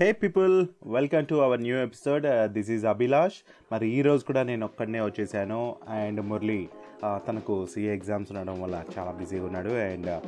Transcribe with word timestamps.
Hey 0.00 0.06
people 0.12 0.52
welcome 0.94 1.24
to 1.30 1.36
our 1.44 1.60
new 1.60 1.76
episode. 1.76 2.26
This 2.56 2.68
is 2.74 2.84
Abhilash 2.90 3.38
మరి 3.72 3.86
ఈ 3.94 4.02
రోజు 4.02 4.22
కూడా 4.28 4.42
నేను 4.50 4.64
ఒక్కడనే 4.66 5.00
వచ్చేసాను. 5.06 5.58
అండ్ 5.96 6.20
మురళి 6.28 6.58
uh, 7.06 7.18
తనకు 7.26 7.54
సిఏ 7.72 7.90
ఎగ్జామ్స్ 7.96 8.30
ఉండడం 8.32 8.56
వల్ల 8.62 8.76
చాలా 8.94 9.12
బిజీగా 9.20 9.44
ఉన్నాడు. 9.48 9.72
అండ్ 9.86 10.06
uh, 10.06 10.20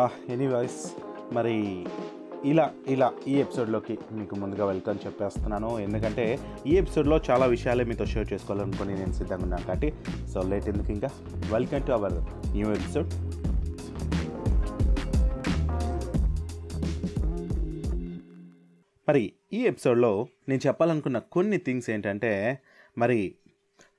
uh, 0.00 0.10
ఎనీవైస్ 0.34 0.78
మరి 1.36 1.56
ఇలా 2.50 2.66
ఇలా 2.94 3.08
ఈ 3.32 3.36
ఎపిసోడ్లోకి 3.44 3.96
మీకు 4.18 4.36
ముందుగా 4.42 4.66
వెల్కమ్ 4.72 5.00
చెప్పేస్తున్నాను. 5.06 5.70
ఎందుకంటే 5.86 6.26
ఈ 6.66 6.74
ఎపిసోడ్లో 6.82 7.18
చాలా 7.30 7.48
విషయాలే 7.54 7.86
మీతో 7.92 8.08
షేర్ 8.14 8.30
చేసుకోవాలనుకుని 8.32 8.94
నేను 9.00 9.16
సిద్ధంగా 9.20 9.46
ఉన్నాను 9.48 9.66
కాబట్టి 9.66 9.90
సో 10.34 10.46
లేట్ 10.52 10.68
ఎందుకు 10.74 10.92
ఇంకా? 10.98 11.12
Welcome 11.56 11.86
to 11.88 11.94
our 11.98 12.18
new 12.56 12.68
episode 12.78 13.10
మరి 19.08 19.32
ఈ 19.52 19.64
ఎపిసోడ్లో 19.64 20.26
నేను 20.48 20.66
చెప్పాలనుకున్న 20.66 21.18
కొన్ని 21.18 21.58
థింగ్స్ 21.58 21.90
ఏంటంటే 21.90 22.58
మరి 22.98 23.34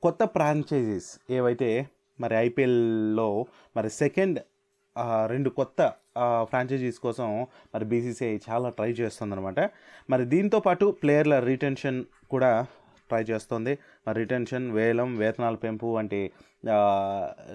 కొత్త 0.02 0.24
ఫ్రాంచైజీస్ 0.26 1.20
ఏవైతే 1.32 1.88
మరి 2.20 2.36
ఐపీఎల్లో 2.36 3.46
మరి 3.78 3.90
సెకండ్ 3.90 4.40
రెండు 5.28 5.50
కొత్త 5.50 5.94
ఫ్రాంచైజీస్ 6.44 7.00
కోసం 7.00 7.48
మరి 7.76 7.86
బీసీసీఐ 7.86 8.38
చాలా 8.50 8.70
ట్రై 8.70 8.92
చేస్తుందన్నమాట. 8.92 9.60
మరి 10.10 10.26
దీంతో 10.26 10.60
పాటు 10.60 10.98
ప్లేయర్ల 11.04 11.40
రీటెన్షన్ 11.40 12.06
కూడా 12.32 12.66
ట్రై 13.10 13.24
చేస్తుంది. 13.24 13.78
మరి 14.08 14.20
రిటెన్షన్ 14.20 14.72
వేలం 14.72 15.16
వేతనాల 15.16 15.56
పెంపు 15.56 15.86
వంటి 15.86 16.32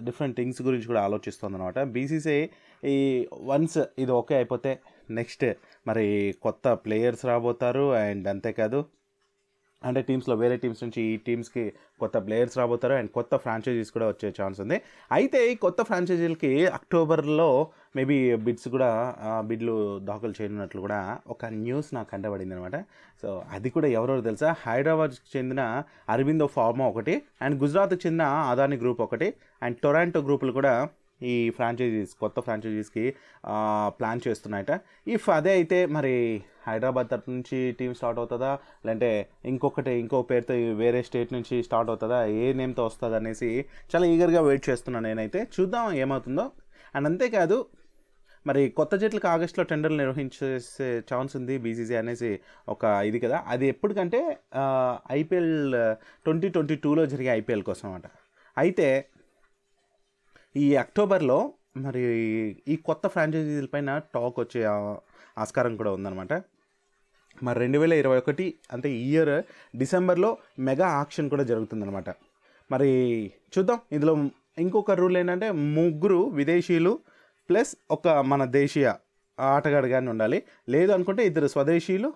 డిఫరెంట్ 0.05 0.37
థింగ్స్ 0.37 0.63
గురించి 0.63 0.87
కూడా 0.87 1.03
ఆలోచిస్తుంది 1.03 1.57
అనమాట 1.57 1.79
బీసీసీఐ 1.79 2.49
ఈ 2.85 3.29
వన్స్ 3.41 3.79
ఇది 3.99 4.13
ఓకే 4.13 4.35
అయిపోతే 4.35 4.79
నెక్స్ట్ 5.11 5.45
మరి 5.87 6.35
కొత్త 6.43 6.69
ప్లేయర్స్ 6.69 7.25
రాబోతారు 7.27 7.95
అండ్ 7.95 8.29
అంతేకాదు 8.29 8.81
అంటే 9.83 10.03
టీమ్స్లో 10.03 10.37
వేరే 10.37 10.57
టీమ్స్ 10.57 10.83
నుంచి 10.83 11.03
ఈ 11.03 11.17
టీమ్స్కి 11.17 11.73
కొత్త 12.01 12.19
ప్లేయర్స్ 12.19 12.59
రాబోతారు 12.59 12.95
అండ్ 12.95 13.11
కొత్త 13.11 13.37
ఫ్రాంచైజీస్ 13.37 13.91
కూడా 13.91 14.09
వచ్చే 14.09 14.33
ఛాన్స్ 14.43 14.61
ఉంది. 14.61 14.81
అయితే 15.13 15.53
ఈ 15.53 15.55
కొత్త 15.55 15.83
ఫ్రాంచైజీలకి 15.83 16.67
అక్టోబర్లో 16.67 17.71
మేబీ 17.97 18.37
బిడ్స్ 18.37 18.69
కూడా 18.69 19.17
బిడ్లు 19.47 19.99
దాఖలు 19.99 20.35
చేయనున్నట్లు 20.41 20.81
కూడా 20.81 21.19
ఒక 21.29 21.45
న్యూస్ 21.45 21.95
నాకు 21.95 22.11
కండబడింది 22.11 22.55
అనమాట 22.55 22.77
సో 23.23 23.43
అది 23.53 23.71
కూడా 23.71 23.89
ఎవరెవరు 23.89 24.21
తెలుసా? 24.21 24.55
హైదరాబాద్కి 24.67 25.39
చెందిన 25.39 25.83
అరవిందో 26.09 26.47
ఫార్మా 26.47 26.87
ఒకటి 26.87 27.23
అండ్ 27.43 27.63
గుజరాత్కి 27.63 28.09
చెందిన 28.09 28.23
అదాని 28.23 28.77
గ్రూప్ 28.77 29.01
ఒకటి 29.01 29.35
అండ్ 29.63 29.79
టొరాంటో 29.79 30.21
గ్రూపులు 30.21 30.53
కూడా 30.53 30.75
ఈ 31.33 31.35
ఫ్రాంచైజీస్ 31.57 32.13
కొత్త 32.23 32.41
ఫ్రాంచైజీస్కి 32.47 33.05
ప్లాన్ 33.99 34.21
చేస్తున్నాయట. 34.27 34.73
ఇఫ్ 35.15 35.27
అదే 35.39 35.53
అయితే 35.59 35.79
మరి 35.97 36.15
హైదరాబాద్ 36.69 37.09
తరపు 37.11 37.31
నుంచి 37.31 37.59
టీం 37.79 37.93
స్టార్ట్ 37.99 38.19
అవుతుందా? 38.23 38.53
లేదంటే 38.87 39.11
ఇంకొకటి 39.53 39.93
ఇంకో 40.03 40.21
పేరుతో 40.31 40.55
వేరే 40.83 41.03
స్టేట్ 41.09 41.31
నుంచి 41.37 41.57
స్టార్ట్ 41.69 41.91
అవుతుందా? 41.93 42.21
ఏ 42.43 42.47
నేమ్తో 42.61 42.85
వస్తుంది 42.89 43.17
అనేసి 43.21 43.51
చాలా 43.93 44.07
ఈగర్గా 44.15 44.43
వెయిట్ 44.49 44.65
చేస్తున్నాను 44.71 45.07
నేనైతే. 45.09 45.43
చూద్దాం 45.57 45.87
ఏమవుతుందో. 46.05 46.47
అండ్ 46.95 47.09
అంతేకాదు 47.11 47.59
మరి 48.47 48.63
కొత్త 48.79 48.95
జట్లకు 49.01 49.29
ఆగస్టులో 49.29 49.65
టెండర్లు 49.71 49.97
నిర్వహించేసే 49.97 50.87
ఛాన్స్ 51.11 51.33
ఉంది 51.39 51.55
బీసీసీ 51.65 51.95
అనేసి 51.95 52.31
ఒక 52.75 52.85
ఇది 53.09 53.19
కదా. 53.25 53.39
అది 53.53 53.67
ఎప్పటికంటే 53.69 54.21
ఐపీఎల్ 55.21 55.53
ట్వంటీ 56.25 56.49
ట్వంటీ 56.55 56.77
టూలో 56.85 57.05
జరిగే 57.13 57.31
ఐపీఎల్ 57.41 57.65
కోసం 57.71 57.87
అన్నమాట 57.89 58.09
అయితే 58.57 58.87
ఈ 60.57 60.77
అక్టోబర్లో 60.77 61.53
మరి 61.77 62.01
ఈ 62.69 62.77
కొత్త 62.77 63.07
ఫ్రాంచైజీల 63.07 63.67
పైన 63.75 63.99
టాక్ 63.99 64.41
వచ్చే 64.41 64.65
ఆస్కారం 65.39 65.77
కూడా 65.77 65.93
ఉందన్నమాట. 65.93 66.33
మరి 67.43 67.59
రెండు 67.59 67.79
వేల 67.79 67.93
ఇరవై 67.93 68.19
ఒకటి 68.19 68.55
అంటే 68.73 68.91
ఈ 68.91 69.11
ఇయర్ 69.13 69.43
డిసెంబర్లో 69.79 70.37
మెగా 70.59 70.87
ఆక్షన్ 70.87 71.31
కూడా 71.31 71.43
జరుగుతుందన్నమాట. 71.43 72.11
మరి 72.73 72.91
చూద్దాం. 73.59 73.81
ఇందులో 73.93 74.29
ఇంకొక 74.59 74.91
రూల్ 74.91 75.17
ఏంటంటే 75.17 75.51
ముగ్గురు 75.51 76.29
విదేశీయులు 76.29 76.99
ప్లస్ 77.49 77.77
ఒక 77.91 78.09
మన 78.09 78.45
దేశీయ 78.45 78.93
ఆటగాడు 79.41 79.87
కానీ 79.87 80.09
ఉండాలి. 80.09 80.43
లేదు 80.69 80.93
అనుకుంటే 80.93 81.27
ఇద్దరు 81.27 81.49
స్వదేశీయులు 81.49 82.13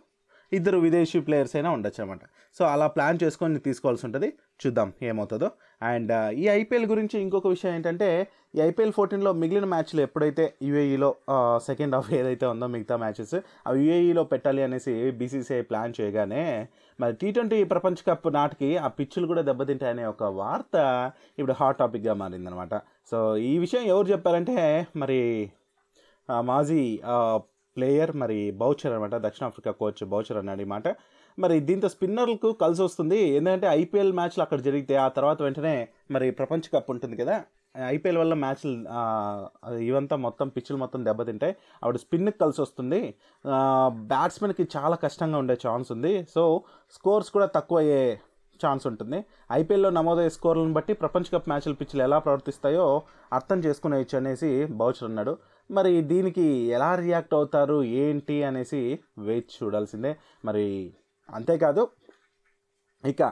ఇద్దరు 0.59 0.79
విదేశీ 0.87 1.19
ప్లేయర్స్ 1.27 1.55
అయినా 1.57 1.71
ఉండొచ్చు 1.77 2.01
అనమాట 2.03 2.25
సో 2.59 2.63
అలా 2.73 2.87
ప్లాన్ 2.95 3.19
చేసుకొని 3.23 3.59
తీసుకోవాల్సి 3.59 4.05
ఉంటుంది. 4.07 4.29
చూద్దాం 4.63 4.89
ఏమవుతుందో. 5.03 5.49
అండ్ 5.83 6.13
ఈ 6.43 6.45
ఐపీఎల్ 6.61 6.87
గురించి 6.91 7.17
ఇంకొక 7.21 7.47
విషయం 7.47 7.73
ఏంటంటే 7.75 8.09
ఈ 8.57 8.61
ఐపీఎల్ 8.61 8.93
ఫోర్టీన్లో 8.93 9.31
మిగిలిన 9.33 9.67
మ్యాచ్లు 9.73 10.01
ఎప్పుడైతే 10.01 10.45
యూఏఈలో 10.63 11.11
సెకండ్ 11.67 11.95
హాఫ్ 11.95 12.11
ఏదైతే 12.15 12.47
ఉందో 12.47 12.67
మిగతా 12.75 12.97
మ్యాచెస్ 12.97 13.35
అవి 13.67 13.81
యూఏఈలో 13.87 14.25
పెట్టాలి 14.33 14.63
అనేసి 14.63 14.95
బీసీసీఐ 15.21 15.61
ప్లాన్ 15.71 15.95
చేయగానే 16.01 16.45
మరి 16.99 17.17
టీ 17.23 17.31
ట్వంటీ 17.31 17.59
ప్రపంచ 17.65 17.97
కప్ 18.09 18.29
నాటికి 18.35 18.71
ఆ 18.77 18.89
పిచ్చులు 18.99 19.27
కూడా 19.27 19.43
దెబ్బతింటాయనే 19.43 20.05
ఒక 20.05 20.23
వార్త 20.41 20.77
ఇప్పుడు 21.39 21.57
హాట్ 21.61 21.79
టాపిక్గా 21.79 22.15
మారిందనమాట. 22.23 22.75
సో 23.11 23.19
ఈ 23.51 23.55
విషయం 23.59 23.85
ఎవరు 23.95 24.09
చెప్పారంటే 24.09 24.87
మరి 24.97 25.21
మాజీ 26.41 26.83
ప్లేయర్ 27.77 28.13
మరి 28.23 28.39
బౌచర్ 28.63 28.93
అనమాట 28.93 29.15
దక్షిణాఫ్రికా 29.27 29.73
కోచ్ 29.81 30.03
బౌచర్ 30.15 30.39
అన్నాడు 30.43 30.63
ఈ 30.67 30.69
మాట. 30.75 30.89
మరి 31.39 31.55
దీంతో 31.69 31.89
స్పిన్నర్లకు 31.89 32.53
కలిసి 32.63 32.83
వస్తుంది. 32.83 33.21
ఎందుకంటే 33.39 33.67
ఐపీఎల్ 33.81 34.13
మ్యాచ్లు 34.19 34.43
అక్కడ 34.43 34.61
జరిగితే 34.69 34.97
ఆ 35.05 35.09
తర్వాత 35.19 35.39
వెంటనే 35.43 35.77
మరి 36.11 36.27
ప్రపంచ 36.41 36.63
కప్ 36.75 36.91
ఉంటుంది 36.95 37.17
కదా. 37.23 37.37
ఐపీఎల్ 37.95 38.19
వల్ల 38.19 38.35
మ్యాచ్లు 38.43 38.73
ఇవంతా 39.89 40.17
మొత్తం 40.27 40.49
పిచ్చులు 40.49 40.79
మొత్తం 40.83 41.01
దెబ్బతింటాయి. 41.05 41.55
ఆవిడ 41.85 41.97
స్పిన్కి 42.03 42.39
కలిసి 42.43 42.61
వస్తుంది. 42.61 43.01
బ్యాట్స్మెన్కి 44.13 44.65
చాలా 44.77 44.97
కష్టంగా 45.05 45.39
ఉండే 45.39 45.57
ఛాన్స్ 45.67 45.89
ఉంది. 45.93 46.13
సో 46.35 46.45
స్కోర్స్ 46.97 47.31
కూడా 47.37 47.47
తక్కువ 47.57 47.79
అయ్యే 47.79 48.05
ఛాన్స్ 48.61 48.85
ఉంటుంది. 48.87 49.19
ఐపీఎల్లో 49.53 49.91
నమోదయ్యే 49.91 50.31
స్కోర్లను 50.31 50.73
బట్టి 50.73 50.93
ప్రపంచ 50.93 51.25
కప్ 51.33 51.49
మ్యాచ్ల 51.49 51.73
పిచ్చులు 51.81 52.03
ఎలా 52.03 52.19
ప్రవర్తిస్తాయో 52.19 52.87
అర్థం 53.33 53.59
చేసుకునేయచ్చు 53.67 54.17
అనేసి 54.19 54.51
బౌచర్ 54.83 55.09
అన్నాడు. 55.11 55.35
మరి 55.71 56.03
దీనికి 56.03 56.43
ఎలా 56.69 56.95
రియాక్ట్ 56.95 57.35
అవుతారు 57.35 57.83
ఏంటి 57.83 58.43
అనేసి 58.45 58.81
వెయిట్ 59.19 59.63
చూడాల్సిందే. 59.63 60.13
మరి 60.45 60.67
అంతేకాదు 61.29 61.89
ఇక 63.05 63.23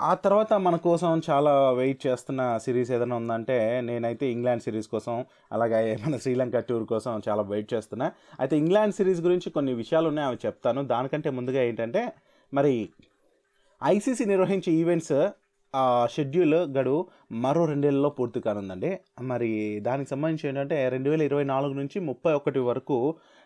ఆ, 0.00 0.14
తర్వాత 0.24 0.52
మన 0.52 0.76
కోసం 0.76 1.22
చాలా 1.30 1.70
వెయిట్ 1.70 2.06
చేస్తున్న 2.06 2.58
సిరీస్ 2.58 2.90
ఏదైనా 2.90 3.16
ఉందంటే 3.16 3.80
నేనైతే 3.80 4.32
ఇంగ్లాండ్ 4.32 4.62
సిరీస్ 4.62 4.88
కోసం 4.88 5.24
అలాగే 5.52 5.96
మన 6.06 6.16
శ్రీలంక 6.16 6.58
టూర్ 6.58 6.84
కోసం 6.84 7.22
చాలా 7.28 7.42
వెయిట్ 7.42 7.74
చేస్తున్నా. 7.74 8.12
అయితే 8.40 8.58
ఇంగ్లాండ్ 8.58 8.94
సిరీస్ 8.94 9.20
గురించి 9.20 9.50
కొన్ని 9.50 9.74
విషయాలు 9.74 10.08
ఉన్నాయి 10.08 10.28
అవి 10.28 10.38
చెప్తాను. 10.46 10.82
దానికంటే 10.84 11.30
ముందుగా 11.30 11.62
ఏంటంటే 11.62 12.12
మరి 12.52 12.74
ఐసీసీ 13.82 14.24
నిర్వహించే 14.24 14.72
ఈవెంట్స్ 14.72 15.14
షెడ్యూల్ 16.10 16.58
గడువు 16.76 17.00
మరో 17.44 17.62
రెండేళ్ళలో 17.64 18.10
పూర్తి 18.10 18.40
కానుందండి. 18.40 18.90
మరి 19.22 19.50
దానికి 19.80 20.10
సంబంధించి 20.10 20.48
ఏంటంటే 20.48 20.76
రెండు 20.88 21.08
వేల 21.10 21.22
ఇరవై 21.22 21.44
నాలుగు 21.44 21.74
నుంచి 21.74 21.98
ముప్పై 22.00 22.32
ఒకటి 22.32 22.60
వరకు 22.60 22.96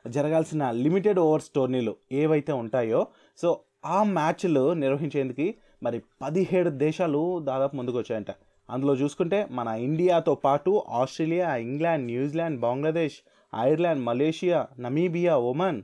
జరగాల్సిన 0.04 0.70
లిమిటెడ్ 0.76 1.18
ఓవర్స్ 1.18 1.50
టోర్నీలు 1.54 1.94
ఏవైతే 2.12 2.52
ఉంటాయో 2.52 3.00
సో 3.38 3.50
ఆ 3.86 3.98
మ్యాచ్లు 4.12 4.64
నిర్వహించేందుకు 4.74 5.46
మరి 5.82 5.98
పదిహేడు 6.22 6.70
దేశాలు 6.78 7.22
దాదాపు 7.40 7.76
ముందుకు 7.76 7.98
వచ్చాయంట 7.98 8.32
అందులో 8.68 8.94
చూసుకుంటే 8.94 9.38
మన 9.50 9.68
ఇండియాతో 9.86 10.34
పాటు 10.44 10.70
Australia 11.00 11.48
England 11.66 12.06
New Zealand 12.06 12.58
Bangladesh 12.60 13.18
Ireland 13.52 14.02
Malaysia 14.04 14.60
Namibia 14.78 15.34
Oman 15.50 15.80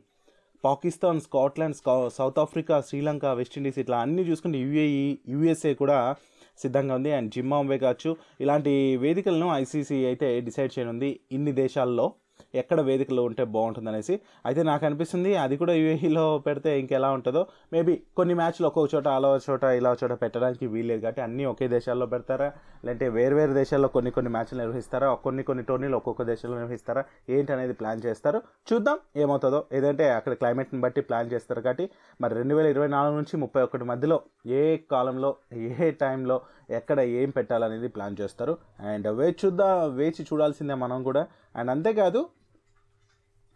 Pakistan 0.65 1.21
Scotland 1.21 1.77
South 2.13 2.39
Africa 2.39 2.81
Sri Lanka 2.81 3.25
West Indies 3.25 3.79
ఇట్లా 3.79 3.99
అన్నీ 3.99 4.23
చూసుకుంటే 4.23 4.59
యుఏఈ 4.59 5.19
యుఎస్ఏ 5.29 5.75
కూడా 5.75 6.15
సిద్ధంగా 6.59 6.95
ఉంది. 6.95 7.13
అండ్ 7.13 7.35
జింబాంబే 7.35 7.79
కావచ్చు. 7.79 8.17
ఇలాంటి 8.41 8.97
వేదికలను 8.97 9.47
ఐసీసీ 9.55 10.05
అయితే 10.05 10.41
డిసైడ్ 10.41 10.79
చేయనుంది. 10.79 11.21
ఇన్ని 11.33 11.53
దేశాల్లో 11.53 12.13
ఎక్కడ 12.55 12.81
వేదికలో 12.81 13.25
ఉంటే 13.25 13.45
బాగుంటుంది 13.45 13.89
అనేసి 13.89 14.21
అయితే 14.47 14.63
నాకు 14.63 14.87
అనిపిస్తుంది. 14.87 15.35
అది 15.37 15.57
కూడా 15.57 15.73
యూఏఈలో 15.73 16.39
పెడితే 16.39 16.81
ఇంకెలా 16.81 17.11
ఉంటుందో. 17.13 17.47
మేబీ 17.73 18.03
కొన్ని 18.17 18.35
మ్యాచ్లు 18.35 18.67
ఒక్కొక్క 18.67 18.95
చోట 18.95 19.09
అలా 19.09 19.41
చోట 19.51 19.65
ఇలా 19.65 19.97
చోట 20.05 20.13
పెట్టడానికి 20.13 20.67
వీల్లేదు 20.67 21.01
కాబట్టి 21.01 21.23
అన్నీ 21.23 21.45
ఒకే 21.45 21.69
దేశాల్లో 21.69 22.07
పెడతారా? 22.07 22.53
లేదంటే 22.85 23.09
వేరు 23.09 23.35
వేరు 23.35 23.53
దేశాల్లో 23.53 23.89
కొన్ని 23.89 24.11
కొన్ని 24.11 24.33
మ్యాచ్లు 24.33 24.59
నిర్వహిస్తారా? 24.59 25.15
కొన్ని 25.15 25.43
కొన్ని 25.43 25.65
టోర్నీలు 25.65 25.97
ఒక్కొక్క 25.97 26.23
దేశంలో 26.23 26.57
నిర్వహిస్తారా? 26.57 27.05
ఏంటి 27.31 27.53
అనేది 27.53 27.73
ప్లాన్ 27.73 28.01
చేస్తారు. 28.07 28.43
చూద్దాం 28.73 28.99
ఏమవుతుందో. 29.17 29.65
ఏదంటే 29.73 30.11
అక్కడ 30.11 30.33
క్లైమేట్ని 30.33 30.81
బట్టి 30.81 31.01
ప్లాన్ 31.01 31.33
చేస్తారు 31.33 31.61
కాబట్టి. 31.61 31.91
మరి 32.21 32.35
రెండు 32.35 32.55
వేల 32.55 32.67
ఇరవై 32.67 32.87
నాలుగు 32.87 33.15
నుంచి 33.15 33.37
ముప్పై 33.37 33.63
ఒకటి 33.63 33.85
మధ్యలో 33.85 34.21
ఏ 34.47 34.77
కాలంలో 34.77 35.37
ఏ 35.53 35.91
టైంలో 35.91 36.41
ఎక్కడ 36.79 37.01
ఏం 37.01 37.31
పెట్టాలనేది 37.31 37.89
ప్లాన్ 37.89 38.17
చేస్తారు. 38.21 38.55
అండ్ 38.81 39.09
వేచి 39.09 39.39
చూద్దా 39.45 39.69
వేచి 40.01 40.23
చూడాల్సిందే 40.33 40.75
మనం 40.75 41.03
కూడా. 41.03 41.27
అండ్ 41.57 41.71
అంతేకాదు 41.71 42.23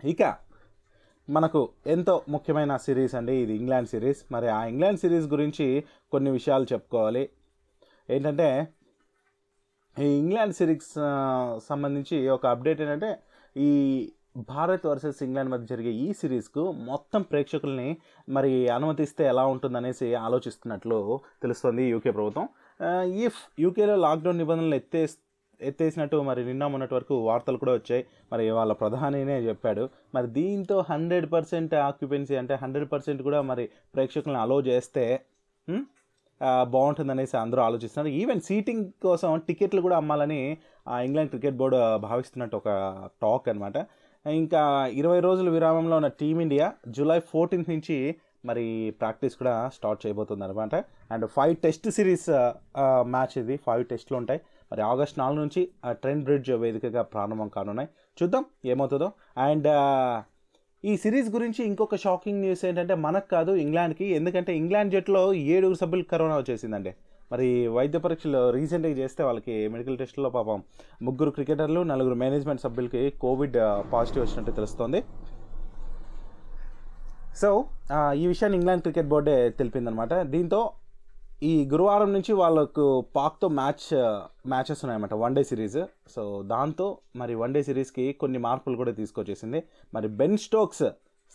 ఇక 0.04 0.22
మనకు 1.30 1.60
ఎంతో 1.86 2.14
ముఖ్యమైన 2.28 2.76
సిరీస్ 2.76 3.14
అండి 3.14 3.34
ఇది 3.36 3.54
ఇంగ్లాండ్ 3.56 3.88
సిరీస్. 3.88 4.20
మరి 4.32 4.48
ఆ 4.48 4.64
ఇంగ్లాండ్ 4.64 5.00
సిరీస్ 5.00 5.26
గురించి 5.26 5.66
కొన్ని 6.12 6.30
విషయాలు 6.30 6.66
చెప్పుకోవాలి. 6.72 7.28
ఏంటంటే 8.10 8.48
ఈ 9.96 10.08
ఇంగ్లాండ్ 10.18 10.54
సిరీస్ 10.54 10.92
సంబంధించి 11.68 12.28
ఒక 12.28 12.46
అప్డేట్ 12.46 12.80
ఏంటంటే 12.80 13.10
ఈ 13.56 13.70
భారత్ 14.48 14.86
వర్సెస్ 14.86 15.22
ఇంగ్లాండ్ 15.22 15.50
మధ్య 15.50 15.66
జరిగే 15.66 15.90
ఈ 15.90 16.12
సిరీస్కు 16.12 16.62
మొత్తం 16.72 17.22
ప్రేక్షకుల్ని 17.22 17.96
మరి 18.28 18.68
అనుమతిస్తే 18.68 19.24
ఎలా 19.24 19.46
ఉంటుందనేసి 19.46 20.14
ఆలోచిస్తున్నట్లు 20.14 21.20
తెలుస్తుంది 21.42 21.84
యూకే 21.84 22.10
ప్రభుత్వం. 22.10 22.48
ఇఫ్ 23.26 23.40
యూకేలో 23.60 23.96
లాక్డౌన్ 23.96 24.38
నిబంధనలు 24.38 24.74
ఎత్తే 24.74 25.02
ఎత్తేసినట్టు 25.60 26.16
మరి 26.16 26.40
నిన్న 26.44 26.64
మొన్నటి 26.66 26.94
వరకు 26.94 27.14
వార్తలు 27.26 27.58
కూడా 27.58 27.72
వచ్చాయి. 27.72 28.02
మరి 28.32 28.44
వాళ్ళ 28.50 28.72
ప్రధానినే 28.72 29.36
చెప్పాడు. 29.40 29.84
మరి 30.14 30.28
దీంతో 30.38 30.76
హండ్రెడ్ 30.90 31.26
పర్సెంట్ 31.32 31.74
ఆక్యుపెన్సీ 31.88 32.36
అంటే 32.36 32.54
హండ్రెడ్ 32.54 32.88
పర్సెంట్ 32.92 33.20
కూడా 33.22 33.40
మరి 33.42 33.64
ప్రేక్షకులను 33.94 34.40
అలో 34.40 34.58
చేస్తే 34.60 35.04
hm, 35.68 35.82
బాగుంటుందనేసి 36.72 37.36
అందరూ 37.36 37.60
ఆలోచిస్తున్నారు. 37.62 38.10
ఈవెన్ 38.20 38.40
సీటింగ్ 38.40 38.84
కోసం 39.02 39.30
టికెట్లు 39.48 39.80
కూడా 39.80 39.96
అమ్మాలని 39.96 40.40
ఇంగ్లాండ్ 41.04 41.30
క్రికెట్ 41.30 41.56
బోర్డు 41.56 41.78
భావిస్తున్నట్టు 41.98 42.56
ఒక 42.56 42.68
టాక్ 43.22 43.46
అనమాట 43.48 43.76
ఇంకా 44.26 44.62
ఇరవై 44.92 45.20
రోజుల 45.20 45.48
విరామంలో 45.50 45.94
ఉన్న 45.96 46.10
టీమిండియా 46.20 46.66
జూలై 46.88 47.18
ఫోర్టీన్త్ 47.32 47.70
నుంచి 47.70 47.96
మరి 48.44 48.64
ప్రాక్టీస్ 49.00 49.36
కూడా 49.40 49.54
స్టార్ట్ 49.74 50.02
చేయబోతుంది 50.04 50.44
అనమాట 50.46 50.74
and 51.14 51.26
five 51.36 51.54
test 51.64 51.88
series 51.96 52.28
match 53.14 53.34
ఇది. 53.42 53.56
ఫైవ్ 53.66 53.84
టెస్ట్లు 53.92 54.16
ఉంటాయి. 54.16 54.40
మరి 54.72 54.82
ఆగస్ట్ 54.90 55.18
నాలుగు 55.22 55.40
నుంచి 55.42 55.62
ట్రెండ్ 56.02 56.24
బ్రిడ్జ్ 56.28 56.50
వేదికగా 56.64 57.02
ప్రారంభం 57.14 57.48
కానున్నాయి. 57.56 57.88
చూద్దాం 58.20 58.44
ఏమవుతుందో. 58.74 59.08
అండ్ 59.48 59.68
ఈ 60.90 60.94
సిరీస్ 61.02 61.28
గురించి 61.34 61.60
ఇంకొక 61.66 61.96
షాకింగ్ 62.04 62.40
న్యూస్ 62.44 62.62
ఏంటంటే 62.68 62.94
మనకు 63.04 63.28
కాదు 63.34 63.52
ఇంగ్లాండ్కి. 63.64 64.06
ఎందుకంటే 64.18 64.52
ఇంగ్లాండ్ 64.60 64.92
జట్టులో 64.94 65.22
ఏడుగురు 65.34 65.78
సభ్యులు 65.82 66.06
కరోనా 66.10 66.36
వచ్చేసిందండి. 66.36 66.92
మరి 67.32 67.46
వైద్య 67.76 67.98
పరీక్షలు 68.04 68.40
రీసెంట్గా 68.56 68.92
చేస్తే 68.98 69.20
వాళ్ళకి 69.26 69.54
మెడికల్ 69.74 69.96
టెస్ట్లో 70.00 70.30
పాపం 70.30 70.58
ముగ్గురు 71.06 71.30
క్రికెటర్లు 71.36 71.80
నలుగురు 71.90 72.16
మేనేజ్మెంట్ 72.22 72.62
సభ్యులకి 72.64 73.02
కోవిడ్ 73.22 73.56
పాజిటివ్ 73.92 74.22
వచ్చినట్టు 74.24 74.52
తెలుస్తోంది. 74.58 75.00
సో 77.40 77.48
ఈ 78.20 78.24
విషయాన్ని 78.32 78.56
ఇంగ్లాండ్ 78.58 78.82
క్రికెట్ 78.82 79.08
బోర్డే 79.12 79.36
తెలిపిందనమాట 79.58 80.14
దీంతో 80.34 80.60
ఈ 81.42 81.54
గురువారం 81.72 82.10
నుంచి 82.12 82.32
వాళ్ళకు 82.32 82.84
పాక్తో 83.16 83.48
మ్యాచ్ 83.58 83.86
మ్యాచెస్ 84.52 84.80
ఉన్నాయన్నమాట. 84.84 85.14
వన్ 85.14 85.34
డే 85.34 85.42
సిరీస్ 85.44 85.80
సో 86.14 86.22
దాంతో 86.52 86.86
మరి 87.16 87.34
వన్ 87.34 87.54
డే 87.54 87.62
సిరీస్కి 87.62 88.12
కొన్ని 88.12 88.38
మార్పులు 88.38 88.76
కూడా 88.76 88.92
తీసుకొచ్చేసింది. 88.92 89.60
మరి 89.94 90.08
బెన్ 90.20 90.38
స్టోక్స్ 90.38 90.86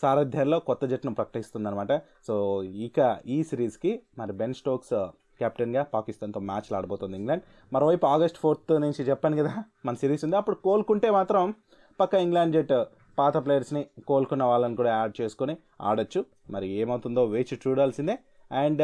సారథ్యంలో 0.01 0.59
కొత్త 0.59 0.85
జట్టును 0.85 1.13
ప్రకటిస్తుందన్నమాట. 1.15 1.93
సో 2.27 2.63
ఇక 2.63 3.17
ఈ 3.35 3.43
సిరీస్కి 3.49 3.91
మరి 4.19 4.33
బెన్ 4.41 4.53
స్టోక్స్ 4.53 4.95
కెప్టెన్గా 5.39 5.83
పాకిస్తాన్తో 5.95 6.39
మ్యాచ్లు 6.39 6.75
ఆడబోతుంది 6.77 7.17
ఇంగ్లాండ్. 7.17 7.43
మరోవైపు 7.73 8.05
ఆగస్ట్ 8.05 8.37
ఫోర్త్ 8.37 8.73
నుంచి 8.85 9.03
చెప్పాను 9.09 9.37
కదా 9.37 9.53
మన 9.85 9.95
సిరీస్ 9.95 10.23
ఉంది. 10.25 10.37
అప్పుడు 10.37 10.55
కోలుకుంటే 10.67 11.09
మాత్రం 11.19 11.53
పక్క 11.99 12.15
ఇంగ్లాండ్ 12.25 12.53
జట్టు 12.55 12.79
పాత 13.19 13.37
ప్లేయర్స్ని 13.45 13.83
కోలుకున్న 14.09 14.43
వాళ్ళని 14.51 14.77
కూడా 14.79 14.91
యాడ్ 14.97 15.13
చేసుకొని 15.21 15.55
ఆడొచ్చు. 15.89 16.21
మరి 16.55 16.67
ఏమవుతుందో 16.81 17.23
వేచి 17.33 17.55
చూడాల్సిందే. 17.65 18.15
అండ్ 18.51 18.83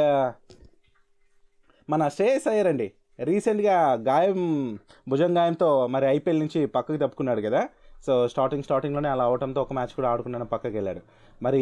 మన 1.89 2.03
శ్రేయస్ 2.15 2.47
అయ్యర్ 2.51 2.69
అండి 2.73 2.87
రీసెంట్గా 3.29 3.75
గాయం 4.07 4.39
భుజం 5.11 5.31
గాయంతో 5.37 5.67
మరి 5.93 6.05
ఐపీఎల్ 6.15 6.41
నుంచి 6.43 6.59
పక్కకి 6.75 6.99
తప్పుకున్నాడు 7.03 7.41
కదా. 7.47 7.61
సో 8.05 8.13
స్టార్టింగ్ 8.31 8.65
స్టార్టింగ్లోనే 8.67 9.09
అలా 9.11 9.23
అవడంతో 9.29 9.59
ఒక 9.65 9.73
మ్యాచ్ 9.77 9.93
కూడా 9.97 10.09
ఆడుకున్నాను 10.13 10.47
పక్కకి 10.53 10.75
వెళ్ళాడు. 10.77 11.01
మరి 11.45 11.61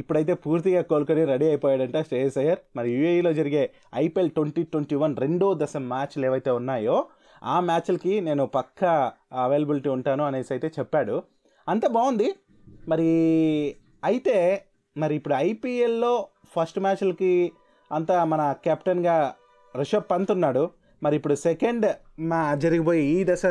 ఇప్పుడైతే 0.00 0.32
పూర్తిగా 0.44 0.80
కోలుకొని 0.90 1.22
రెడీ 1.30 1.46
అయిపోయాడంట 1.50 1.98
శ్రేయస్ 2.08 2.38
అయ్యర్. 2.42 2.60
మరి 2.76 2.88
యూఏఈలో 2.96 3.30
జరిగే 3.38 3.62
ఐపీఎల్ 4.02 4.30
ట్వంటీ 4.36 4.62
ట్వంటీ 4.72 4.96
వన్ 5.02 5.14
రెండో 5.24 5.48
దశ 5.62 5.76
మ్యాచ్లు 5.92 6.26
ఏవైతే 6.30 6.50
ఉన్నాయో 6.60 6.96
ఆ 7.52 7.56
మ్యాచ్లకి 7.68 8.14
నేను 8.28 8.44
పక్క 8.56 8.84
అవైలబిలిటీ 9.44 9.88
ఉంటాను 9.96 10.24
అనేసి 10.24 10.50
అయితే 10.56 10.70
చెప్పాడు. 10.78 11.16
అంత 11.70 11.86
బాగుంది. 11.96 12.28
మరి 12.88 13.10
అయితే 14.04 14.36
మరి 14.96 15.14
ఇప్పుడు 15.18 15.34
ఐపీఎల్లో 15.34 16.12
ఫస్ట్ 16.54 16.78
మ్యాచ్లకి 16.78 17.32
అంతా 17.90 18.16
మన 18.24 18.42
కెప్టెన్గా 18.64 19.16
రిషబ్ 19.78 20.10
పంత్ 20.10 20.30
ఉన్నాడు. 20.32 20.64
మరి 21.02 21.14
ఇప్పుడు 21.16 21.34
సెకండ్ 21.34 21.86
మా 22.30 22.40
జరిగిపోయి 22.54 23.02
ఈ 23.06 23.18
దశ 23.28 23.42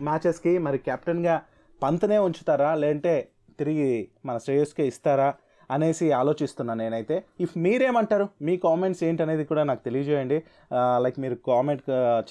మ్యాచెస్కి 0.00 0.52
మరి 0.66 0.78
కెప్టెన్గా 0.78 1.36
పంత్నే 1.82 2.18
ఉంచుతారా? 2.18 2.74
లేదంటే 2.74 3.14
తిరిగి 3.58 3.90
మన 4.24 4.36
శ్రేయస్కే 4.38 4.84
ఇస్తారా? 4.86 5.28
అనేసి 5.70 6.12
ఆలోచిస్తున్నాను 6.12 6.78
నేనైతే. 6.78 7.24
ఇఫ్ 7.40 7.58
మీరేమంటారు? 7.58 8.28
మీ 8.42 8.56
కామెంట్స్ 8.56 9.04
ఏంటనేది 9.04 9.44
కూడా 9.44 9.64
నాకు 9.64 9.84
తెలియజేయండి. 9.84 10.42
లైక్ 10.98 11.20
మీరు 11.20 11.34
కామెంట్ 11.34 11.82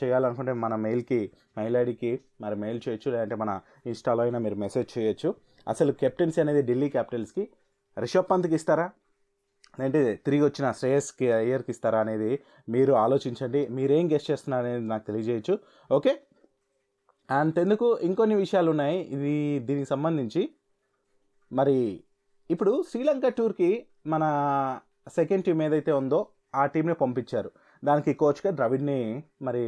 చేయాలనుకుంటే 0.04 0.54
మన 0.54 0.76
మెయిల్కి 0.76 1.32
మెయిల్ 1.58 1.78
ఐడికి 1.78 2.20
మరి 2.42 2.56
మెయిల్ 2.56 2.82
చేయొచ్చు 2.88 3.12
లేదంటే 3.12 3.36
మన 3.36 3.62
ఇన్స్టాలో 3.86 4.24
అయినా 4.24 4.40
మీరు 4.40 4.56
మెసేజ్ 4.56 4.98
చేయొచ్చు. 4.98 5.36
అసలు 5.68 5.92
కెప్టెన్సీ 5.92 6.42
అనేది 6.42 6.62
ఢిల్లీ 6.62 6.90
క్యాపిటల్స్కి 6.90 7.50
రిషబ్ 8.00 8.32
పంత్కి 8.32 8.56
ఇస్తారా? 8.56 8.90
అంటే 9.80 10.16
తిరిగి 10.26 10.44
వచ్చిన 10.44 10.72
శ్రేయస్కి 10.72 11.32
అయ్యర్కి 11.32 11.72
ఇస్తారా 11.72 12.00
అనేది 12.00 12.40
మీరు 12.70 12.94
ఆలోచించండి. 12.94 13.68
మీరేం 13.68 14.12
గెస్ట్ 14.12 14.32
చేస్తున్నారు 14.32 14.66
అనేది 14.66 14.88
నాకు 14.88 15.06
తెలియజేయచ్చు. 15.08 15.60
ఓకే 15.92 16.20
అంతెందుకు 17.32 18.00
ఇంకొన్ని 18.00 18.36
విషయాలు 18.36 18.70
ఉన్నాయి 18.70 18.98
ఇది 19.00 19.60
దీనికి 19.60 19.90
సంబంధించి. 19.90 20.50
మరి 21.52 22.04
ఇప్పుడు 22.52 22.84
శ్రీలంక 22.92 23.28
టూర్కి 23.28 23.86
మన 24.08 24.24
సెకండ్ 25.08 25.46
టీం 25.46 25.62
ఏదైతే 25.62 25.92
ఉందో 25.92 26.28
ఆ 26.56 26.66
టీంని 26.66 26.94
పంపించారు. 26.94 27.52
దానికి 27.86 28.14
కోచ్గా 28.14 28.52
ద్రవిడ్ని 28.56 29.24
మరి 29.42 29.64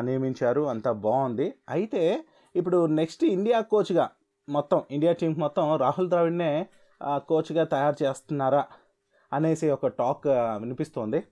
నియమించారు. 0.00 0.60
అంతా 0.68 0.92
బాగుంది. 0.92 1.54
అయితే 1.68 2.24
ఇప్పుడు 2.56 2.86
నెక్స్ట్ 2.86 3.24
ఇండియా 3.24 3.60
కోచ్గా 3.60 4.10
మొత్తం 4.48 4.82
ఇండియా 4.90 5.12
టీం 5.12 5.34
మొత్తం 5.38 5.76
రాహుల్ 5.76 6.08
ద్రావిడ్నే 6.08 6.66
కోచ్గా 7.04 7.64
తయారు 7.64 8.04
చేస్తున్నారా 8.04 8.64
అనేసి 9.32 9.70
ఒక 9.70 9.86
టాక్ 9.86 10.26
వినిపిస్తోంది. 10.28 11.24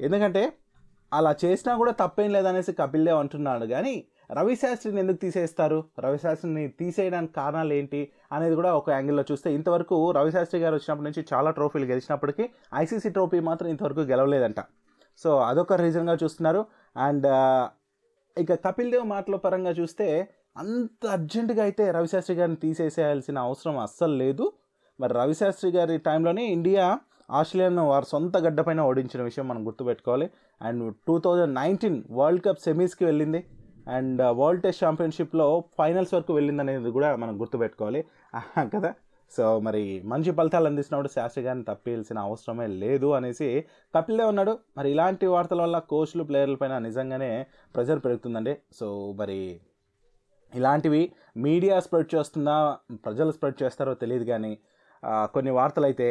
ఎందుకంటే 0.00 0.52
అలా 1.12 1.36
చేసినా 1.44 1.76
కూడా 1.76 1.92
తప్పేం 1.92 2.32
లేదనేసి 2.32 2.72
కపిల్ 2.72 3.04
దేవ్ 3.04 3.18
అంటున్నాడు. 3.18 3.66
కానీ 3.66 4.04
రవిశాస్త్రిని 4.32 5.00
ఎందుకు 5.00 5.16
తీసేస్తారు? 5.16 5.84
రవిశాస్త్రిని 6.00 6.68
తీసేయడానికి 6.68 7.32
కారణాలు 7.32 7.72
ఏంటి? 7.72 8.12
అనేది 8.32 8.54
కూడా 8.54 8.74
ఒక 8.74 8.90
యాంగిల్లో 8.90 9.24
చూస్తే 9.32 9.54
ఇంతవరకు 9.54 10.10
రవిశాస్త్రి 10.10 10.60
గారు 10.60 10.74
వచ్చినప్పటి 10.74 11.04
నుంచి 11.04 11.26
చాలా 11.34 11.50
ట్రోఫీలు 11.50 11.84
గెలిచినప్పటికీ 11.84 12.48
ఐసీసీ 12.74 13.08
ట్రోఫీ 13.08 13.40
మాత్రం 13.40 13.68
ఇంతవరకు 13.68 14.00
గెలవలేదంట. 14.00 14.60
సో 15.18 15.38
అదొక 15.38 15.72
రీజన్గా 15.72 16.18
చూస్తున్నారు. 16.24 16.66
అండ్ 16.96 17.26
ఇక 18.40 18.54
కపిల్ 18.54 18.90
దేవ్ 18.90 19.04
మాటల 19.04 19.36
పరంగా 19.36 19.70
చూస్తే 19.70 20.28
అంత 20.56 21.06
అర్జెంటుగా 21.06 21.62
అయితే 21.62 21.90
రవిశాస్త్రి 21.90 22.36
గారిని 22.36 22.56
తీసేసేయాల్సిన 22.56 23.38
అవసరం 23.38 23.78
అస్సలు 23.78 24.14
లేదు. 24.14 24.52
మరి 25.00 25.14
రవిశాస్త్రి 25.14 25.70
గారి 25.70 25.98
టైంలోనే 25.98 26.46
ఇండియా 26.46 26.98
ఆస్ట్రేలియాను 27.30 27.88
వారి 27.88 28.04
సొంత 28.08 28.36
గడ్డపైన 28.36 28.80
ఓడించిన 28.80 29.22
విషయం 29.22 29.48
మనం 29.48 29.66
గుర్తుపెట్టుకోవాలి. 29.66 30.30
And 30.62 30.94
two 31.06 31.18
thousand 31.18 31.54
nineteen 31.54 32.02
world 32.10 32.44
cup 32.44 32.60
సెమీస్కి 32.60 33.04
వెళ్ళింది. 33.04 33.46
అండ్ 33.88 34.22
వరల్డ్ 34.22 34.62
టెస్ట్ 34.62 34.84
ఛాంపియన్షిప్లో 34.84 35.64
ఫైనల్స్ 35.78 36.14
వరకు 36.14 36.32
వెళ్ళింది 36.34 36.62
అనేది 36.62 36.90
కూడా 36.90 37.16
మనం 37.16 37.40
గుర్తుపెట్టుకోవాలి. 37.40 38.04
కదా? 38.74 38.94
సో 39.36 39.60
మరి 39.60 39.82
మంచి 40.04 40.30
ఫలితాలు 40.30 40.66
అందిస్తున్నప్పుడు 40.66 41.12
శాస్త్రి 41.14 41.44
గారిని 41.44 41.64
తప్పేయాల్సిన 41.64 42.18
అవసరమే 42.18 42.66
లేదు 42.66 43.08
అనేసి 43.12 43.64
కపిల్దే 43.96 44.24
ఉన్నాడు. 44.24 44.58
మరి 44.76 44.90
ఇలాంటి 44.90 45.26
వార్తల 45.26 45.62
వల్ల 45.62 45.78
కోచ్లు 45.78 46.24
ప్లేయర్లపైన 46.24 46.78
నిజంగానే 46.78 47.46
ప్రెజర్ 47.74 48.00
పెరుగుతుందండి. 48.04 48.54
సో 48.72 49.12
మరి 49.12 49.60
ఇలాంటివి 50.54 51.02
మీడియా 51.36 51.80
స్ప్రెడ్ 51.80 52.14
చేస్తుందా 52.14 52.56
ప్రజలు 53.04 53.32
స్ప్రెడ్ 53.32 53.62
చేస్తారో 53.62 53.94
తెలియదు 53.94 54.24
కానీ 54.24 54.58
కొన్ని 55.06 55.50
వార్తలు 55.50 55.84
అయితే 55.84 56.08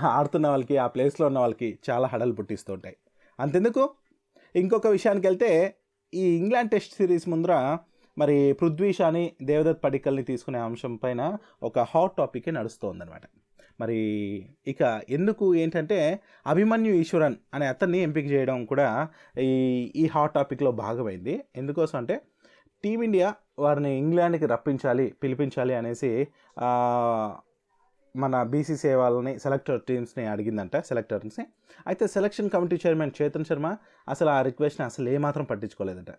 ఆడుతున్న 0.00 0.48
వాళ్ళకి 0.48 0.76
ఆ 0.76 0.86
ప్లేస్లో 0.86 1.26
ఉన్న 1.26 1.38
వాళ్ళకి 1.38 1.78
చాలా 1.90 2.08
హడలు 2.12 2.32
పుట్టిస్తుంటాయి 2.32 2.96
అంతెందుకు? 3.40 3.84
ఇంకొక 4.56 4.86
విషయానికి 4.86 5.26
వెళ్తే 5.26 5.50
ఈ 6.14 6.36
ఇంగ్లాండ్ 6.36 6.70
టెస్ట్ 6.70 6.94
సిరీస్ 6.94 7.28
ముందర 7.28 7.78
మరి 8.18 8.52
పృథ్వీ 8.52 8.92
షాని 8.92 9.32
దేవదత్ 9.42 9.84
పడికల్ని 9.84 10.22
తీసుకునే 10.22 10.58
అంశం 10.58 10.96
పైన 10.96 11.38
ఒక 11.62 11.78
హాట్ 11.78 12.16
టాపిక్ 12.16 12.54
నడుస్తోందనమాట 12.54 13.22
మరి 13.80 13.98
ఇక 14.66 15.02
ఎందుకు 15.08 15.54
ఏంటంటే 15.54 16.20
అభిమన్యు 16.46 16.92
ఈశ్వరన్ 16.92 17.36
అనే 17.54 17.66
అతన్ని 17.66 17.98
ఎంపిక 17.98 18.26
చేయడం 18.26 18.64
కూడా 18.64 19.08
ఈ 19.38 19.48
ఈ 19.96 20.06
హాట్ 20.06 20.34
టాపిక్లో 20.34 20.72
భాగమైంది. 20.72 21.40
ఎందుకోసం 21.56 21.98
అంటే 21.98 22.20
టీమిండియా 22.84 23.34
వారిని 23.58 23.98
ఇంగ్లాండ్కి 23.98 24.46
రప్పించాలి 24.46 25.14
పిలిపించాలి 25.22 25.74
అనేసి 25.74 26.26
మన 28.16 28.42
బీసీసీఐ 28.42 28.94
వాళ్ళని 28.94 29.38
సెలెక్టర్ 29.38 29.80
టీమ్స్ని 29.88 30.26
అడిగిందంట 30.26 30.76
సెలెక్టర్స్ని 30.76 31.44
అయితే 31.86 32.06
selection 32.06 32.50
committee 32.50 32.80
chairman 32.86 33.10
Chetan 33.22 33.44
Sharma 33.44 33.76
అసలు 34.08 34.30
ఆ 34.30 34.42
రిక్వెస్ట్ని 34.42 34.84
అసలు 34.86 35.08
ఏమాత్రం 35.08 35.44
పట్టించుకోలేదంట. 35.44 36.12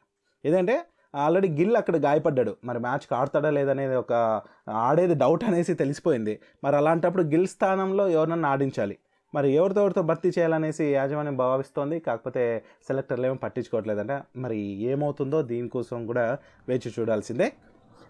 ఏదంటే 0.45 0.75
ఆల్రెడీ 1.15 1.47
గిల్ 1.47 1.75
అక్కడ 1.75 1.95
గాయపడ్డాడు. 1.95 2.57
మరి 2.63 2.79
మ్యాచ్కి 2.79 3.15
ఆడతాడా 3.15 3.49
లేదనేది 3.49 3.95
ఒక 3.95 4.41
ఆడేది 4.69 5.13
డౌట్ 5.13 5.43
అనేసి 5.43 5.73
తెలిసిపోయింది. 5.73 6.39
మరి 6.63 6.75
అలాంటప్పుడు 6.75 7.23
గిల్ 7.23 7.47
స్థానంలో 7.47 8.09
ఎవరినన్నా 8.09 8.49
ఆడించాలి? 8.49 8.97
మరి 9.35 9.51
ఎవరితో 9.51 9.81
ఎవరితో 9.81 10.01
భర్తీ 10.01 10.29
చేయాలనేసి 10.29 10.85
యాజమాన్యం 10.93 11.37
భావిస్తోంది. 11.37 11.99
కాకపోతే 11.99 12.63
సెలెక్టర్లు 12.87 13.25
ఏమో 13.25 13.35
పట్టించుకోవట్లేదంట. 13.35 14.11
మరి 14.37 14.57
ఏమవుతుందో 14.91 15.41
దీనికోసం 15.41 16.05
కూడా 16.05 16.37
వేచి 16.69 16.91
చూడాల్సిందే. 16.99 17.51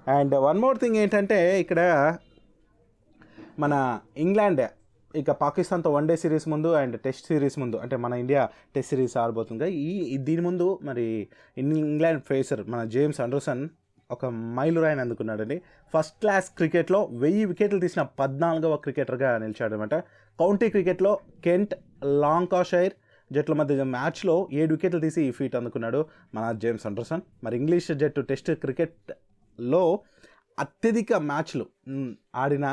అండ్ 0.08 0.36
వన్ 0.36 0.60
మోర్ 0.60 0.78
థింగ్ 0.78 0.96
ఏంటంటే 0.96 1.60
ఇక్కడ 1.60 1.82
మన 3.58 3.74
ఇంగ్లాండ్ 4.18 4.64
ఇక 5.14 5.32
పాకిస్తాన్తో 5.42 5.90
వన్ 5.92 6.08
డే 6.08 6.16
సిరీస్ 6.16 6.48
ముందు 6.48 6.70
అండ్ 6.78 6.96
టెస్ట్ 7.00 7.26
సిరీస్ 7.28 7.58
ముందు 7.60 7.78
అంటే 7.78 7.96
మన 7.98 8.14
ఇండియా 8.22 8.44
టెస్ట్ 8.76 8.90
సిరీస్ 8.90 9.16
ఆడబోతుంది 9.18 9.68
ఈ 9.84 10.18
దీని 10.24 10.42
ముందు 10.42 10.68
మరి 10.84 11.06
ఇన్- 11.58 11.78
ఇంగ్లాండ్ 11.84 12.24
ఫేసర్ 12.24 12.64
మన 12.68 12.84
జేమ్స్ 12.92 13.22
అండర్సన్ 13.22 13.62
ఒక 14.10 14.26
మైలురాయిని 14.56 15.02
అందుకున్నాడండి 15.02 15.58
ఫస్ట్ 15.94 16.18
క్లాస్ 16.20 16.48
క్రికెట్లో 16.58 17.10
వెయ్యి 17.16 17.46
వికెట్లు 17.46 17.80
తీసిన 17.80 18.02
పద్నాలుగవ 18.20 18.76
క్రికెటర్గా 18.78 19.30
నిలిచాడనమాట. 19.38 19.96
కౌంటీ 20.40 20.70
క్రికెట్లో 20.70 21.12
కెంట్ 21.44 21.74
లాంకాషైర్ 22.24 22.94
జట్ల 23.32 23.54
మధ్య 23.54 23.84
మ్యాచ్లో 23.92 24.48
ఏడు 24.54 24.72
వికెట్లు 24.72 25.00
తీసి 25.00 25.22
ఈ 25.22 25.32
ఫీట్ 25.32 25.56
అందుకున్నాడు 25.56 26.00
మన 26.34 26.52
జేమ్స్ 26.58 26.86
అండర్సన్ 26.86 27.22
మరి 27.44 27.58
ఇంగ్లీష్ 27.58 27.92
జట్టు 28.02 28.22
టెస్ట్ 28.24 28.52
క్రికెట్లో 28.64 29.84
అత్యధిక 30.58 31.14
మ్యాచ్లు 31.14 31.66
ఆడిన 32.36 32.68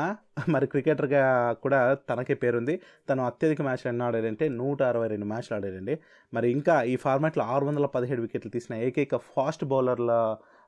మరి 0.49 0.67
క్రికెటర్గా 0.67 1.53
కూడా 1.63 1.79
తనకే 2.09 2.33
పేరుంది. 2.33 2.75
తను 3.09 3.21
అత్యధిక 3.25 3.61
మ్యాచ్లు 3.61 3.89
ఎన్నో 3.89 4.05
ఆడాడంటే 4.05 4.49
నూట 4.49 4.81
అరవై 4.81 5.07
రెండు 5.07 5.25
మ్యాచ్లు 5.25 5.55
ఆడాడండి. 5.57 5.95
మరి 6.33 6.51
ఇంకా 6.51 6.75
ఈ 6.83 6.95
ఫార్మాట్లో 6.95 7.43
ఆరు 7.43 7.65
వందల 7.65 7.85
పదిహేడు 7.85 8.21
వికెట్లు 8.21 8.51
తీసిన 8.51 8.73
ఏకైక 8.87 9.15
ఫాస్ట్ 9.35 9.65
బౌలర్ల 9.65 10.11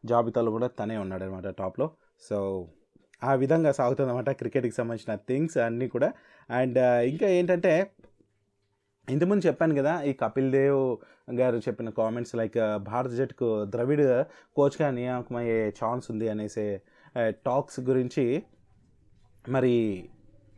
జాబితాలో 0.05 0.51
కూడా 0.51 0.69
తనే 0.79 0.97
ఉన్నాడు 0.97 1.23
అనమాట 1.23 1.47
టాప్లో. 1.61 1.87
సో 2.29 2.37
ఆ 3.23 3.33
విధంగా 3.43 3.71
సాగుతుందన్నమాట 3.71 4.29
క్రికెట్కి 4.41 4.75
సంబంధించిన 4.79 5.15
థింగ్స్ 5.29 5.57
అన్నీ 5.57 5.87
కూడా. 5.87 6.09
అండ్ 6.49 6.79
ఇంకా 7.13 7.27
ఏంటంటే 7.39 7.73
ఇంతకుముందు 9.07 9.43
చెప్పాను 9.47 9.75
కదా 9.75 9.93
ఈ 10.09 10.11
కపిల్ 10.23 10.49
దేవ్ 10.51 10.81
గారు 11.39 11.57
చెప్పిన 11.67 11.89
కామెంట్స్ 11.89 12.35
లైక్ 12.39 12.57
భారత 12.91 13.11
జట్టుకు 13.11 13.47
ద్రవిడ్ 13.65 14.03
కోచ్గా 14.55 14.91
నియామకమయ్యే 14.91 15.57
ఛాన్స్ 15.79 16.05
ఉంది 16.11 16.27
అనేసి 16.29 16.65
టాక్స్ 17.15 17.79
గురించి 17.79 18.43
మరి 19.49 19.73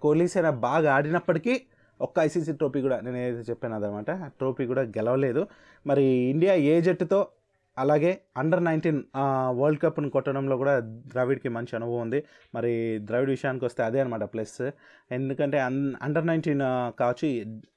కోహ్లీ 0.01 0.27
సేన 0.27 0.49
బాగా 0.49 0.95
ఆడినప్పటికీ 0.95 1.61
ఒక్క 2.01 2.19
ఐసీసీ 2.19 2.53
ట్రోఫీ 2.53 2.81
కూడా 2.81 2.99
నేను 2.99 3.17
ఏదైతే 3.17 3.51
చెప్పాను 3.51 3.75
అదనమాట. 3.75 4.11
ట్రోఫీ 4.39 4.65
కూడా 4.65 4.81
గెలవలేదు. 4.81 5.47
మరి 5.87 6.03
ఇండియా 6.03 6.53
ఏ 6.53 6.81
జట్టుతో 6.81 7.27
అలాగే 7.77 8.21
అండర్ 8.37 8.63
నైన్టీన్ 8.63 9.03
వరల్డ్ 9.49 9.81
కప్ను 9.81 10.09
కొట్టడంలో 10.09 10.57
కూడా 10.57 10.79
ద్రవిడ్కి 11.13 11.49
మంచి 11.49 11.75
అనుభవం 11.75 12.01
ఉంది. 12.01 12.23
మరి 12.55 12.99
ద్రవిడ్ 13.03 13.29
విషయానికి 13.29 13.65
వస్తే 13.65 13.83
అదే 13.83 13.99
అనమాట 13.99 14.23
ప్లస్ 14.23 14.61
ఎందుకంటే 15.11 15.59
అన్ 15.59 15.79
అండర్ 16.01 16.27
నైన్టీన్ 16.27 16.63
కావచ్చు 16.99 17.27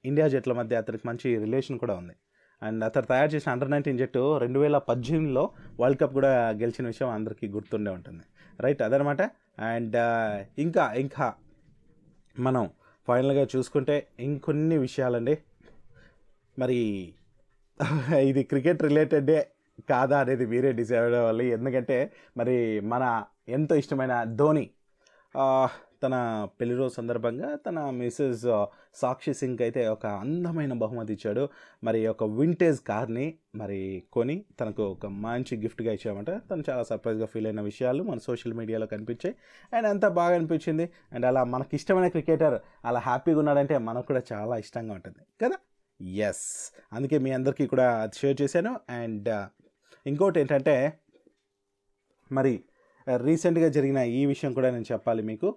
ఇండియా 0.05 0.29
జట్ల 0.29 0.53
మధ్య 0.53 0.77
అతనికి 0.77 1.09
మంచి 1.09 1.39
రిలేషన్ 1.39 1.79
కూడా 1.79 1.95
ఉంది. 1.95 2.15
అండ్ 2.63 2.85
అతను 2.85 3.07
తయారు 3.07 3.31
చేసిన 3.31 3.53
అండర్ 3.53 3.71
నైన్టీన్ 3.71 3.99
జట్టు 3.99 4.23
రెండు 4.39 4.59
వేల 4.59 4.79
పద్దెనిమిదిలో 4.79 5.51
వరల్డ్ 5.81 6.01
కప్ 6.01 6.13
కూడా 6.13 6.33
గెలిచిన 6.63 6.87
విషయం 6.87 7.09
అందరికీ 7.09 7.49
గుర్తుండే 7.49 7.91
ఉంటుంది. 7.91 8.25
రైట్ 8.61 8.83
అదనమాట. 8.83 9.23
అండ్ 9.59 9.97
ఇంకా 10.59 10.93
ఇంకా 10.93 11.35
మనం 12.39 12.71
ఫైనల్గా 13.09 13.47
చూసుకుంటే 13.57 14.07
ఇంకొన్ని 14.21 14.79
విషయాలండి. 14.79 15.39
మరి 16.59 16.79
ఇది 18.21 18.43
క్రికెట్ 18.43 18.83
రిలేటెడే 18.83 19.49
కాదా 19.91 20.21
అనేది 20.21 20.47
మీరే 20.47 20.73
డిసైడ్ 20.73 21.15
అవ్వాలి. 21.15 21.47
ఎందుకంటే 21.47 22.13
మరి 22.37 22.81
మన 22.81 23.25
ఎంతో 23.49 23.75
ఇష్టమైన 23.75 24.25
ధోని 24.25 24.71
తన 26.03 26.49
పెళ్ళి 26.61 26.77
రోజు 26.77 26.95
సందర్భంగా 26.95 27.57
తన 27.57 27.91
మిస్సెస్ 27.91 28.67
సాక్షి 28.95 29.35
సింగ్ 29.35 29.63
అయితే 29.63 29.89
ఒక 29.89 30.07
అందమైన 30.07 30.73
బహుమతి 30.73 31.13
ఇచ్చాడు. 31.13 31.49
మరి 31.85 32.07
ఒక 32.07 32.25
వింటేజ్ 32.25 32.81
కార్ని 32.81 33.35
మరి 33.55 34.03
కొని 34.13 34.45
తనకు 34.61 34.83
ఒక 34.83 35.07
మంచి 35.07 35.57
గిఫ్ట్గా 35.57 35.93
ఇచ్చామంట. 35.93 36.31
తను 36.31 36.65
చాలా 36.71 36.83
సర్ప్రైజ్గా 36.83 37.27
ఫీల్ 37.27 37.47
అయిన 37.47 37.61
విషయాలు 37.61 38.03
మన 38.03 38.19
సోషల్ 38.19 38.53
మీడియాలో 38.53 38.87
కనిపించాయి. 38.87 39.37
అండ్ 39.77 39.89
అంతా 39.89 40.09
బాగా 40.09 40.35
అనిపించింది. 40.35 40.91
అండ్ 41.13 41.27
అలా 41.27 41.45
మనకి 41.45 41.77
ఇష్టమైన 41.77 42.09
క్రికెటర్ 42.09 42.61
అలా 42.85 43.01
హ్యాపీగా 43.01 43.39
ఉన్నాడంటే 43.39 43.79
మనకు 43.79 44.07
కూడా 44.07 44.23
చాలా 44.33 44.57
ఇష్టంగా 44.57 44.95
ఉంటుంది. 44.95 45.45
కదా? 45.45 45.57
ఎస్ 46.07 46.73
అందుకే 46.93 47.19
మీ 47.19 47.31
అందరికీ 47.31 47.67
కూడా 47.67 48.03
అది 48.03 48.19
షేర్ 48.19 48.43
చేశాను. 48.43 48.81
అండ్ 48.91 49.47
ఇంకోటి 50.07 50.41
ఏంటంటే 50.41 50.99
మరి 52.33 52.61
రీసెంట్గా 53.17 53.69
జరిగిన 53.69 53.97
ఈ 53.97 54.27
విషయం 54.27 54.53
కూడా 54.53 54.71
నేను 54.71 54.85
చెప్పాలి 54.93 55.23
మీకు. 55.23 55.55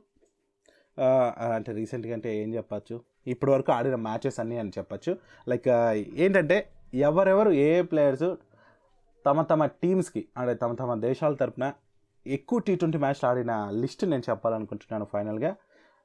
అంటే 1.55 1.71
రీసెంట్గా 1.71 2.13
అంటే 2.13 2.29
ఏం 2.43 2.50
చెప్పచ్చు? 2.53 2.95
ఇప్పటి 3.27 3.51
వరకు 3.51 3.71
ఆడిన 3.71 3.95
మ్యాచెస్ 3.95 4.39
అన్నీ 4.39 4.57
అని 4.57 4.71
చెప్పచ్చు. 4.77 5.17
లైక్ 5.48 5.67
ఏంటంటే 6.15 6.57
ఎవరెవరు 6.93 7.51
ఏ 7.51 7.81
ప్లేయర్స్ 7.81 8.29
తమ 9.25 9.41
తమ 9.41 9.65
టీమ్స్కి 9.65 10.27
అంటే 10.38 10.53
తమ 10.53 10.74
తమ 10.74 10.93
దేశాల 11.00 11.33
తరపున 11.33 11.74
ఎక్కువ 12.27 12.60
టీ 12.60 12.75
ట్వంటీ 12.75 12.98
మ్యాచ్లు 12.98 13.29
ఆడిన 13.29 13.53
లిస్ట్ 13.71 14.05
నేను 14.05 14.24
చెప్పాలనుకుంటున్నాను 14.29 15.05
ఫైనల్గా 15.13 15.55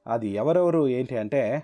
అది 0.07 0.27
ఎవరెవరు 0.27 0.87
ఏంటి 0.87 1.17
అంటే 1.17 1.63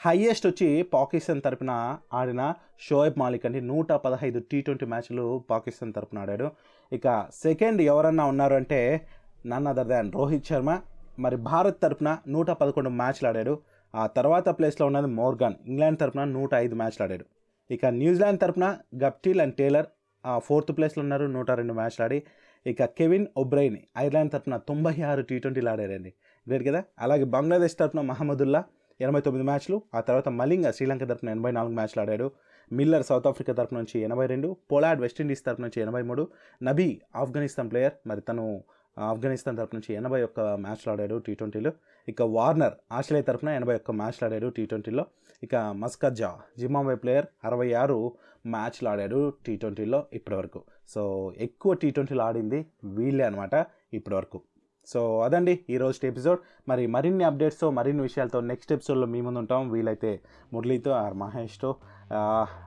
హయ్యెస్ట్ 0.00 0.46
వచ్చి 0.46 0.82
పాకిస్తాన్ 0.82 1.42
తరపున 1.42 1.72
ఆడిన 2.12 2.54
షోయబ్ 2.80 3.18
మాలిక్ 3.18 3.46
అంటే 3.46 3.60
నూట 3.60 3.92
పదహైదు 3.92 4.38
టీ 4.38 4.60
ట్వంటీ 4.60 4.86
మ్యాచ్లు 4.86 5.44
పాకిస్తాన్ 5.50 5.94
తరపున 5.94 6.18
ఆడాడు. 6.18 6.50
ఇక 6.92 7.26
సెకండ్ 7.32 7.82
ఎవరన్నా 7.82 8.24
ఉన్నారు 8.24 8.54
అంటే 8.54 9.08
none 9.46 9.66
other 9.66 9.86
than 9.86 10.12
Rohit 10.12 10.46
Sharma. 10.46 10.70
మరి 11.18 11.36
భారత్ 11.36 11.80
తరపున 11.80 12.18
నూట 12.28 12.50
పదకొండు 12.50 12.88
మ్యాచ్లు 12.88 13.28
ఆడాడు. 13.28 13.58
ఆ 13.94 14.06
తర్వాత 14.06 14.48
ప్లేస్లో 14.48 14.86
ఉన్నది 14.86 15.06
మోర్గాన్. 15.06 15.54
ఇంగ్లాండ్ 15.66 15.98
తరపున 15.98 16.24
నూట 16.24 16.54
ఐదు 16.54 16.74
మ్యాచ్లు 16.74 17.02
ఆడాడు. 17.02 17.24
ఇక 17.70 17.86
న్యూజిలాండ్ 17.86 18.40
తరపున 18.40 18.76
గప్టిల్ 19.04 19.40
అండ్ 19.40 19.54
టేలర్ 19.54 19.86
ఆ 20.26 20.38
ఫోర్త్ 20.38 20.76
ప్లేస్లో 20.76 21.02
ఉన్నారు. 21.02 21.26
నూట 21.26 21.50
రెండు 21.50 21.72
మ్యాచ్లు 21.72 22.04
ఆడి. 22.04 22.22
ఇక 22.66 22.84
కెవిన్ 22.84 23.26
ఒబ్రైన్ 23.36 23.76
ఐర్లాండ్ 23.98 24.32
తరపున 24.32 24.56
తొంభై 24.56 25.02
ఆరు 25.02 25.22
టీ 25.22 25.38
ట్వంటీలు 25.38 25.68
ఆడారండి. 25.68 26.12
గ్రేట్ 26.48 26.66
కదా? 26.68 26.84
అలాగే 26.98 27.24
బంగ్లాదేశ్ 27.24 27.78
తరపున 27.78 28.00
మహమ్మదుల్లా 28.00 28.64
ఎనభై 29.00 29.20
తొమ్మిది 29.20 29.44
మ్యాచ్లు. 29.44 29.82
ఆ 29.94 30.00
తర్వాత 30.00 30.28
మలింగ 30.28 30.70
శ్రీలంక 30.70 31.04
తరపున 31.04 31.28
ఎనభై 31.28 31.50
నాలుగు 31.50 31.74
మ్యాచ్లు 31.74 32.02
ఆడాడు. 32.02 32.30
మిల్లర్ 32.72 33.02
సౌత్ 33.02 33.26
ఆఫ్రికా 33.26 33.52
తరపు 33.52 33.74
నుంచి 33.74 34.00
ఎనభై 34.00 34.26
రెండు. 34.26 34.56
పొలాడ్ 34.72 35.00
వెస్టిండీస్ 35.00 35.44
తరపు 35.44 35.60
నుంచి 35.60 35.82
ఎనభై 35.82 36.02
మూడు. 36.02 36.28
నబీ 36.62 37.00
ఆఫ్ఘనిస్తాన్ 37.16 37.70
ప్లేయర్. 37.70 37.92
మరి 38.06 38.20
తను 38.20 38.64
ఆఫ్ఘనిస్తాన్ 38.98 39.56
తరపు 39.56 39.76
నుంచి 39.76 39.94
ఎనభై 39.94 40.22
ఒక్క 40.22 40.40
మ్యాచ్లు 40.40 40.92
ఆడాడు 40.92 41.16
టీ 41.18 41.34
ట్వంటీలో. 41.34 41.72
ఇక 42.08 42.22
వార్నర్ 42.22 42.72
ఆస్ట్రేలియా 42.92 43.32
తరపున 43.32 43.48
ఎనభై 43.48 43.74
ఒక్క 43.74 43.90
మ్యాచ్లు 43.90 44.26
ఆడాడు 44.26 44.48
టీ 44.48 44.66
ట్వంటీలో. 44.66 45.06
ఇక 45.42 45.56
మస్కజా 45.56 46.36
జింబాబ్వే 46.58 46.94
ప్లేయర్ 46.94 47.26
అరవై 47.44 47.72
ఆరు 47.72 48.12
మ్యాచ్లు 48.46 48.88
ఆడాడు 48.88 49.32
టీ 49.46 49.56
ట్వంటీలో 49.56 50.06
ఇప్పటివరకు. 50.12 50.62
సో 50.88 51.32
ఎక్కువ 51.38 51.74
టీ 51.74 51.90
ట్వంటీలు 51.90 52.22
ఆడింది 52.22 52.66
వీళ్ళే 52.84 53.24
అనమాట 53.24 53.66
ఇప్పటివరకు. 53.94 54.40
సో 54.86 55.20
అదండి 55.20 55.58
ఈరోజు 55.70 56.06
ఎపిసోడ్. 56.06 56.38
మరి 56.68 56.86
మరిన్ని 56.86 57.24
అప్డేట్స్తో 57.24 57.70
మరిన్ని 57.70 58.02
విషయాలతో 58.02 58.40
నెక్స్ట్ 58.40 58.72
ఎపిసోడ్లో 58.72 59.06
మీ 59.06 59.20
ముందు 59.20 59.38
ఉంటాం. 59.38 59.70
వీలైతే 59.70 60.20
మురళీతో 60.52 60.90
ఆర్ 60.90 61.14
మహేష్తో 61.14 61.76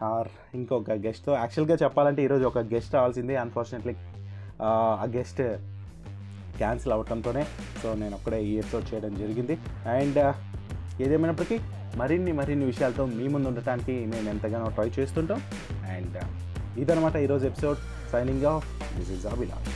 ఆర్ 0.01 0.55
ఇంకొక 0.55 0.91
గెస్ట్తో 0.91 1.33
యాక్చువల్గా 1.33 1.77
చెప్పాలంటే 1.83 2.23
ఈరోజు 2.23 2.45
ఒక 2.45 2.57
గెస్ట్ 2.57 2.93
రావాల్సిందే. 2.93 3.35
అన్ఫార్చునేట్లీ 3.35 3.95
ఆ 4.61 5.05
గెస్ట్ 5.09 5.41
క్యాన్సిల్ 6.61 6.93
అవటంతోనే 6.95 7.43
సో 7.81 7.89
నేను 8.01 8.13
ఒక్కడే 8.19 8.39
ఈ 8.49 8.53
ఎపిసోడ్ 8.63 8.87
చేయడం 8.91 9.13
జరిగింది. 9.21 9.57
అండ్ 9.97 10.19
uh, 10.25 10.33
ఏదేమైనప్పటికీ 11.03 11.57
మరిన్ని 11.99 12.31
మరిన్ని 12.39 12.65
విషయాలతో 12.71 13.03
మీ 13.17 13.25
ముందు 13.35 13.47
ఉండటానికి 13.51 13.95
మేము 14.11 14.27
ఎంతగానో 14.35 14.69
ట్రై 14.77 14.89
చేస్తుంటాం. 14.99 15.41
అండ్ 15.95 16.17
uh, 16.21 16.29
ఇదనమాట 16.83 17.15
ఈరోజు 17.27 17.45
episode 17.51 17.81
signing 18.13 18.45
off 18.53 18.67
this 18.97 19.11
is 19.17 19.25
Abhilash 19.33 19.69